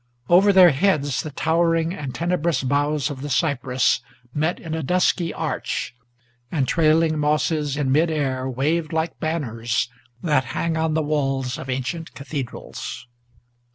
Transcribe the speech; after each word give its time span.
Over 0.29 0.51
their 0.51 0.71
heads 0.71 1.21
the 1.21 1.29
towering 1.29 1.93
and 1.93 2.15
tenebrous 2.15 2.63
boughs 2.63 3.11
of 3.11 3.21
the 3.21 3.29
cypress 3.29 4.01
Met 4.33 4.59
in 4.59 4.73
a 4.73 4.81
dusky 4.81 5.31
arch, 5.31 5.93
and 6.51 6.67
trailing 6.67 7.19
mosses 7.19 7.77
in 7.77 7.91
mid 7.91 8.09
air 8.09 8.49
Waved 8.49 8.93
like 8.93 9.19
banners 9.19 9.89
that 10.23 10.43
hang 10.57 10.75
on 10.75 10.95
the 10.95 11.03
walls 11.03 11.59
of 11.59 11.69
ancient 11.69 12.15
cathedrals. 12.15 13.05